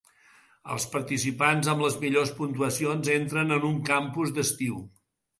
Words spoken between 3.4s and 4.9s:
en un campus d'estiu.